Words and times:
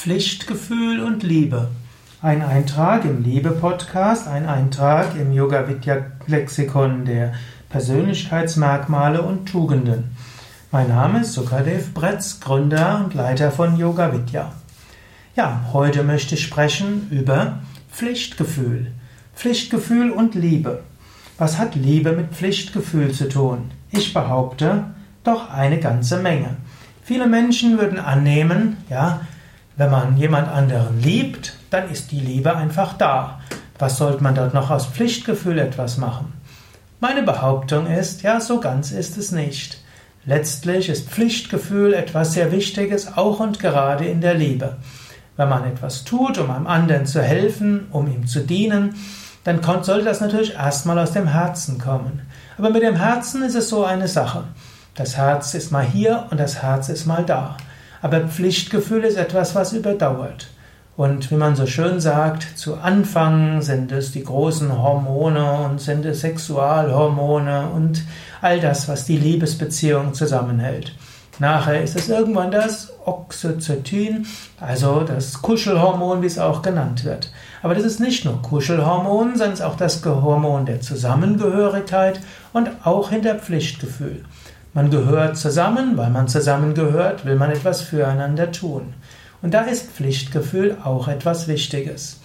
Pflichtgefühl 0.00 1.00
und 1.00 1.24
Liebe. 1.24 1.70
Ein 2.22 2.40
Eintrag 2.42 3.04
im 3.04 3.24
Liebe-Podcast, 3.24 4.28
ein 4.28 4.46
Eintrag 4.46 5.16
im 5.16 5.32
Yoga-Vidya-Lexikon 5.32 7.04
der 7.04 7.32
Persönlichkeitsmerkmale 7.68 9.22
und 9.22 9.46
Tugenden. 9.46 10.16
Mein 10.70 10.86
Name 10.86 11.22
ist 11.22 11.32
Sukadev 11.32 11.94
Bretz, 11.94 12.38
Gründer 12.38 13.02
und 13.04 13.14
Leiter 13.14 13.50
von 13.50 13.76
Yoga 13.76 14.12
Vidya. 14.12 14.52
Ja, 15.34 15.64
heute 15.72 16.04
möchte 16.04 16.36
ich 16.36 16.44
sprechen 16.44 17.08
über 17.10 17.58
Pflichtgefühl. 17.90 18.92
Pflichtgefühl 19.34 20.12
und 20.12 20.36
Liebe. 20.36 20.84
Was 21.38 21.58
hat 21.58 21.74
Liebe 21.74 22.12
mit 22.12 22.28
Pflichtgefühl 22.28 23.10
zu 23.10 23.28
tun? 23.28 23.72
Ich 23.90 24.14
behaupte, 24.14 24.84
doch 25.24 25.50
eine 25.50 25.80
ganze 25.80 26.18
Menge. 26.18 26.50
Viele 27.02 27.26
Menschen 27.26 27.80
würden 27.80 27.98
annehmen, 27.98 28.76
ja, 28.88 29.22
wenn 29.78 29.90
man 29.92 30.16
jemand 30.16 30.48
anderen 30.48 31.00
liebt, 31.00 31.54
dann 31.70 31.88
ist 31.88 32.10
die 32.10 32.18
Liebe 32.18 32.54
einfach 32.54 32.94
da. 32.98 33.38
Was 33.78 33.96
sollte 33.96 34.24
man 34.24 34.34
dort 34.34 34.52
noch 34.52 34.70
aus 34.70 34.86
Pflichtgefühl 34.86 35.60
etwas 35.60 35.98
machen? 35.98 36.32
Meine 36.98 37.22
Behauptung 37.22 37.86
ist, 37.86 38.22
ja, 38.22 38.40
so 38.40 38.58
ganz 38.58 38.90
ist 38.90 39.16
es 39.16 39.30
nicht. 39.30 39.80
Letztlich 40.24 40.88
ist 40.88 41.08
Pflichtgefühl 41.08 41.94
etwas 41.94 42.32
sehr 42.32 42.50
Wichtiges, 42.50 43.16
auch 43.16 43.38
und 43.38 43.60
gerade 43.60 44.04
in 44.04 44.20
der 44.20 44.34
Liebe. 44.34 44.78
Wenn 45.36 45.48
man 45.48 45.64
etwas 45.64 46.02
tut, 46.02 46.38
um 46.38 46.50
einem 46.50 46.66
anderen 46.66 47.06
zu 47.06 47.22
helfen, 47.22 47.86
um 47.92 48.08
ihm 48.08 48.26
zu 48.26 48.40
dienen, 48.40 48.96
dann 49.44 49.62
sollte 49.62 50.06
das 50.06 50.20
natürlich 50.20 50.54
erstmal 50.54 50.98
aus 50.98 51.12
dem 51.12 51.28
Herzen 51.28 51.78
kommen. 51.78 52.22
Aber 52.58 52.70
mit 52.70 52.82
dem 52.82 52.96
Herzen 52.96 53.44
ist 53.44 53.54
es 53.54 53.68
so 53.68 53.84
eine 53.84 54.08
Sache. 54.08 54.42
Das 54.96 55.16
Herz 55.16 55.54
ist 55.54 55.70
mal 55.70 55.84
hier 55.84 56.26
und 56.32 56.40
das 56.40 56.62
Herz 56.62 56.88
ist 56.88 57.06
mal 57.06 57.24
da. 57.24 57.56
Aber 58.02 58.20
Pflichtgefühl 58.20 59.04
ist 59.04 59.16
etwas, 59.16 59.54
was 59.54 59.72
überdauert. 59.72 60.48
Und 60.96 61.30
wie 61.30 61.36
man 61.36 61.54
so 61.54 61.66
schön 61.66 62.00
sagt, 62.00 62.58
zu 62.58 62.76
Anfang 62.76 63.62
sind 63.62 63.92
es 63.92 64.10
die 64.10 64.24
großen 64.24 64.82
Hormone 64.82 65.52
und 65.64 65.80
sind 65.80 66.04
es 66.04 66.22
Sexualhormone 66.22 67.68
und 67.68 68.02
all 68.40 68.58
das, 68.58 68.88
was 68.88 69.04
die 69.04 69.16
Liebesbeziehung 69.16 70.12
zusammenhält. 70.12 70.94
Nachher 71.38 71.82
ist 71.84 71.94
es 71.94 72.08
irgendwann 72.08 72.50
das 72.50 72.92
Oxytocin, 73.04 74.26
also 74.60 75.02
das 75.02 75.40
Kuschelhormon, 75.40 76.20
wie 76.20 76.26
es 76.26 76.40
auch 76.40 76.62
genannt 76.62 77.04
wird. 77.04 77.30
Aber 77.62 77.76
das 77.76 77.84
ist 77.84 78.00
nicht 78.00 78.24
nur 78.24 78.42
Kuschelhormon, 78.42 79.36
sondern 79.36 79.52
es 79.52 79.60
ist 79.60 79.64
auch 79.64 79.76
das 79.76 80.04
Hormon 80.04 80.66
der 80.66 80.80
Zusammengehörigkeit 80.80 82.20
und 82.52 82.70
auch 82.82 83.10
hinter 83.10 83.36
Pflichtgefühl. 83.36 84.24
Man 84.78 84.92
gehört 84.92 85.36
zusammen, 85.36 85.96
weil 85.96 86.10
man 86.10 86.28
zusammengehört, 86.28 87.24
will 87.24 87.34
man 87.34 87.50
etwas 87.50 87.80
füreinander 87.80 88.52
tun. 88.52 88.94
Und 89.42 89.52
da 89.52 89.62
ist 89.62 89.90
Pflichtgefühl 89.90 90.76
auch 90.84 91.08
etwas 91.08 91.48
Wichtiges. 91.48 92.20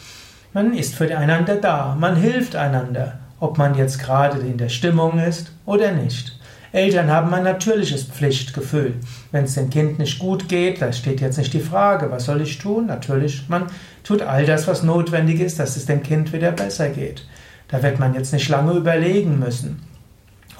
Man 0.53 0.75
ist 0.75 0.93
für 0.93 1.17
einander 1.17 1.55
da, 1.55 1.97
man 1.99 2.15
hilft 2.15 2.55
einander, 2.55 3.17
ob 3.39 3.57
man 3.57 3.73
jetzt 3.73 3.97
gerade 3.97 4.37
in 4.37 4.59
der 4.59 4.69
Stimmung 4.69 5.17
ist 5.17 5.51
oder 5.65 5.93
nicht. 5.93 6.37
Eltern 6.73 7.09
haben 7.09 7.33
ein 7.33 7.43
natürliches 7.43 8.03
Pflichtgefühl. 8.03 8.97
Wenn 9.31 9.45
es 9.45 9.55
dem 9.55 9.71
Kind 9.71 9.97
nicht 9.97 10.19
gut 10.19 10.47
geht, 10.47 10.79
da 10.79 10.93
steht 10.93 11.21
jetzt 11.21 11.39
nicht 11.39 11.53
die 11.53 11.59
Frage, 11.59 12.11
was 12.11 12.25
soll 12.25 12.41
ich 12.41 12.59
tun? 12.59 12.85
Natürlich, 12.85 13.49
man 13.49 13.65
tut 14.03 14.21
all 14.21 14.45
das, 14.45 14.67
was 14.67 14.83
notwendig 14.83 15.39
ist, 15.39 15.57
dass 15.57 15.75
es 15.75 15.87
dem 15.87 16.03
Kind 16.03 16.31
wieder 16.33 16.51
besser 16.51 16.89
geht. 16.89 17.25
Da 17.69 17.81
wird 17.81 17.97
man 17.97 18.13
jetzt 18.13 18.31
nicht 18.31 18.47
lange 18.47 18.73
überlegen 18.73 19.39
müssen. 19.39 19.81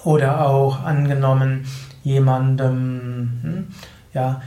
Oder 0.03 0.47
auch 0.47 0.83
angenommen, 0.83 1.65
jemandem, 2.03 3.39
hm, 3.41 3.67
ja, 4.13 4.41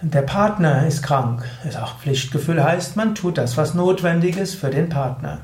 der 0.00 0.22
Partner 0.22 0.86
ist 0.86 1.02
krank. 1.02 1.44
Ist 1.68 1.78
auch 1.78 1.98
Pflichtgefühl 1.98 2.62
heißt, 2.62 2.96
man 2.96 3.14
tut 3.14 3.38
das, 3.38 3.56
was 3.56 3.74
notwendig 3.74 4.36
ist 4.36 4.54
für 4.54 4.70
den 4.70 4.88
Partner. 4.88 5.38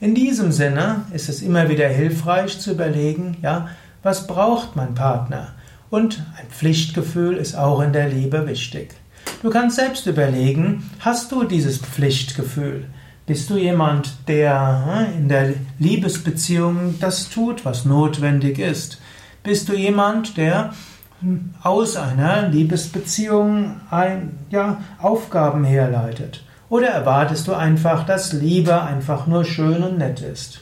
In 0.00 0.14
diesem 0.14 0.52
Sinne 0.52 1.02
ist 1.12 1.28
es 1.28 1.40
immer 1.40 1.68
wieder 1.68 1.88
hilfreich 1.88 2.60
zu 2.60 2.72
überlegen, 2.72 3.38
ja, 3.40 3.68
was 4.02 4.26
braucht 4.26 4.76
mein 4.76 4.94
Partner? 4.94 5.52
Und 5.88 6.22
ein 6.38 6.48
Pflichtgefühl 6.48 7.36
ist 7.36 7.56
auch 7.56 7.80
in 7.80 7.92
der 7.92 8.08
Liebe 8.08 8.46
wichtig. 8.46 8.94
Du 9.42 9.50
kannst 9.50 9.76
selbst 9.76 10.06
überlegen, 10.06 10.90
hast 11.00 11.32
du 11.32 11.44
dieses 11.44 11.78
Pflichtgefühl? 11.78 12.86
Bist 13.26 13.48
du 13.48 13.56
jemand, 13.56 14.28
der 14.28 15.08
in 15.16 15.30
der 15.30 15.54
Liebesbeziehung 15.78 16.96
das 17.00 17.30
tut, 17.30 17.64
was 17.64 17.86
notwendig 17.86 18.58
ist? 18.58 19.00
Bist 19.42 19.70
du 19.70 19.74
jemand, 19.74 20.36
der 20.36 20.74
hm, 21.20 21.54
aus 21.62 21.96
einer 21.96 22.48
Liebesbeziehung 22.48 23.80
ein, 23.90 24.38
ja, 24.50 24.82
Aufgaben 25.00 25.64
herleitet? 25.64 26.44
Oder 26.68 26.88
erwartest 26.88 27.48
du 27.48 27.54
einfach, 27.54 28.04
dass 28.04 28.34
Liebe 28.34 28.82
einfach 28.82 29.26
nur 29.26 29.46
schön 29.46 29.82
und 29.82 29.96
nett 29.96 30.20
ist? 30.20 30.60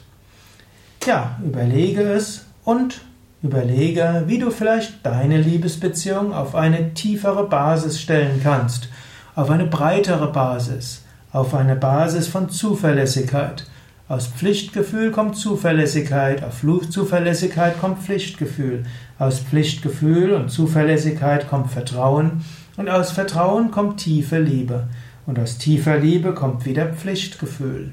Ja, 1.04 1.40
überlege 1.44 2.02
es 2.02 2.46
und 2.62 3.00
überlege, 3.42 4.22
wie 4.26 4.38
du 4.38 4.52
vielleicht 4.52 5.04
deine 5.04 5.38
Liebesbeziehung 5.38 6.32
auf 6.32 6.54
eine 6.54 6.94
tiefere 6.94 7.48
Basis 7.48 8.00
stellen 8.00 8.40
kannst, 8.40 8.88
auf 9.34 9.50
eine 9.50 9.66
breitere 9.66 10.30
Basis 10.30 11.02
auf 11.32 11.54
eine 11.54 11.76
Basis 11.76 12.28
von 12.28 12.50
Zuverlässigkeit. 12.50 13.64
Aus 14.08 14.26
Pflichtgefühl 14.26 15.10
kommt 15.10 15.36
Zuverlässigkeit, 15.36 16.44
auf 16.44 16.62
Zuverlässigkeit 16.90 17.80
kommt 17.80 18.02
Pflichtgefühl, 18.02 18.84
aus 19.18 19.38
Pflichtgefühl 19.38 20.34
und 20.34 20.50
Zuverlässigkeit 20.50 21.48
kommt 21.48 21.70
Vertrauen 21.70 22.44
und 22.76 22.90
aus 22.90 23.12
Vertrauen 23.12 23.70
kommt 23.70 24.00
tiefe 24.00 24.38
Liebe 24.38 24.88
und 25.24 25.38
aus 25.38 25.56
tiefer 25.56 25.98
Liebe 25.98 26.34
kommt 26.34 26.66
wieder 26.66 26.86
Pflichtgefühl 26.86 27.92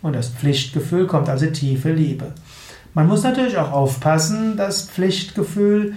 und 0.00 0.16
aus 0.16 0.28
Pflichtgefühl 0.28 1.06
kommt 1.06 1.28
also 1.28 1.46
tiefe 1.46 1.92
Liebe. 1.92 2.32
Man 2.94 3.06
muss 3.06 3.22
natürlich 3.22 3.58
auch 3.58 3.72
aufpassen, 3.72 4.56
dass 4.56 4.88
Pflichtgefühl 4.88 5.92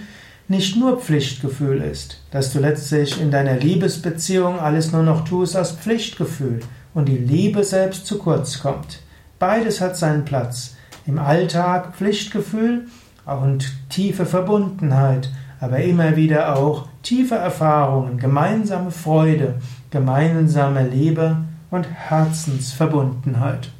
nicht 0.48 0.76
nur 0.76 0.98
Pflichtgefühl 1.00 1.80
ist, 1.80 2.20
dass 2.30 2.52
du 2.52 2.58
letztlich 2.58 3.18
in 3.18 3.30
deiner 3.30 3.56
Liebesbeziehung 3.56 4.58
alles 4.60 4.92
nur 4.92 5.02
noch 5.02 5.24
tust 5.24 5.56
aus 5.56 5.72
Pflichtgefühl 5.72 6.60
und 6.94 7.08
die 7.08 7.18
Liebe 7.18 7.64
selbst 7.64 8.06
zu 8.06 8.18
kurz 8.18 8.60
kommt. 8.60 9.00
Beides 9.38 9.80
hat 9.80 9.96
seinen 9.96 10.24
Platz. 10.24 10.76
Im 11.06 11.18
Alltag 11.18 11.96
Pflichtgefühl 11.96 12.86
und 13.24 13.72
tiefe 13.88 14.26
Verbundenheit, 14.26 15.30
aber 15.60 15.78
immer 15.78 16.16
wieder 16.16 16.56
auch 16.56 16.86
tiefe 17.02 17.34
Erfahrungen, 17.34 18.18
gemeinsame 18.18 18.90
Freude, 18.90 19.56
gemeinsame 19.90 20.86
Liebe 20.86 21.38
und 21.70 21.88
Herzensverbundenheit. 21.90 23.70